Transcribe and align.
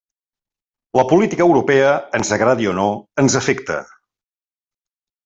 La 0.99 1.03
política 1.11 1.43
europea, 1.45 1.91
ens 2.19 2.31
agradi 2.37 2.71
o 2.71 2.73
no, 2.79 2.87
ens 3.25 3.37
afecta. 3.41 3.77